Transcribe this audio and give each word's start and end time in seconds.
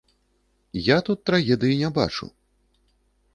Я 0.85 0.97
тут 1.09 1.19
трагедыі 1.31 1.77
не 1.83 1.93
бачу. 1.99 2.31